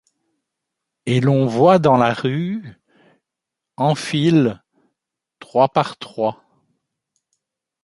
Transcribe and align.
Et 1.05 1.19
l'on 1.21 1.45
voit 1.45 1.77
dans 1.77 1.95
la 1.95 2.11
rue, 2.11 2.65
en 3.77 3.93
file, 3.93 4.63
trois 5.37 5.69
par 5.69 5.95
trois 5.97 6.43